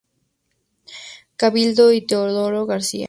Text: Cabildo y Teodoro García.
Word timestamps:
Cabildo 1.37 1.91
y 1.93 2.01
Teodoro 2.07 2.65
García. 2.65 2.99